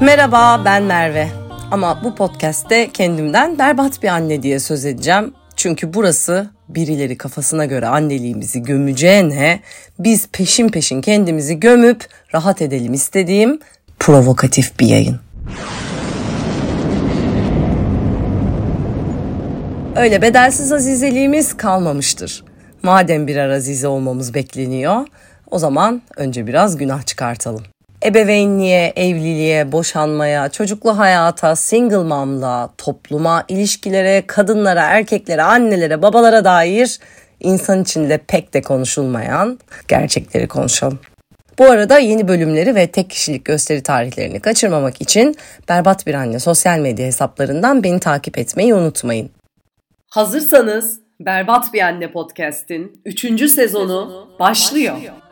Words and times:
Merhaba 0.00 0.64
ben 0.64 0.82
Merve. 0.82 1.28
Ama 1.70 2.04
bu 2.04 2.14
podcast'te 2.14 2.90
kendimden 2.92 3.58
berbat 3.58 4.02
bir 4.02 4.08
anne 4.08 4.42
diye 4.42 4.60
söz 4.60 4.84
edeceğim. 4.84 5.34
Çünkü 5.56 5.94
burası 5.94 6.50
birileri 6.68 7.18
kafasına 7.18 7.64
göre 7.64 7.86
anneliğimizi 7.86 8.62
gömeceğine 8.62 9.60
biz 9.98 10.28
peşin 10.28 10.68
peşin 10.68 11.00
kendimizi 11.00 11.60
gömüp 11.60 12.06
rahat 12.34 12.62
edelim 12.62 12.92
istediğim 12.92 13.58
provokatif 13.98 14.80
bir 14.80 14.86
yayın. 14.86 15.20
Öyle 19.96 20.22
bedelsiz 20.22 20.72
azizeliğimiz 20.72 21.56
kalmamıştır. 21.56 22.44
Madem 22.82 23.26
birer 23.26 23.48
azize 23.48 23.88
olmamız 23.88 24.34
bekleniyor, 24.34 25.06
o 25.54 25.58
zaman 25.58 26.02
önce 26.16 26.46
biraz 26.46 26.76
günah 26.76 27.06
çıkartalım. 27.06 27.62
Ebeveynliğe, 28.04 28.92
evliliğe, 28.96 29.72
boşanmaya, 29.72 30.48
çocuklu 30.48 30.98
hayata, 30.98 31.56
single 31.56 31.96
mom'la, 31.96 32.70
topluma, 32.78 33.44
ilişkilere, 33.48 34.26
kadınlara, 34.26 34.82
erkeklere, 34.82 35.42
annelere, 35.42 36.02
babalara 36.02 36.44
dair 36.44 36.98
insan 37.40 37.82
içinde 37.82 38.18
pek 38.18 38.54
de 38.54 38.62
konuşulmayan 38.62 39.58
gerçekleri 39.88 40.48
konuşalım. 40.48 40.98
Bu 41.58 41.64
arada 41.64 41.98
yeni 41.98 42.28
bölümleri 42.28 42.74
ve 42.74 42.86
tek 42.86 43.10
kişilik 43.10 43.44
gösteri 43.44 43.82
tarihlerini 43.82 44.40
kaçırmamak 44.40 45.00
için 45.00 45.36
Berbat 45.68 46.06
Bir 46.06 46.14
Anne 46.14 46.38
sosyal 46.38 46.78
medya 46.78 47.06
hesaplarından 47.06 47.82
beni 47.82 48.00
takip 48.00 48.38
etmeyi 48.38 48.74
unutmayın. 48.74 49.30
Hazırsanız 50.10 51.00
Berbat 51.20 51.72
Bir 51.72 51.80
Anne 51.80 52.12
podcast'in 52.12 53.02
3. 53.04 53.50
sezonu 53.50 54.28
başlıyor. 54.40 54.94
başlıyor. 54.94 55.23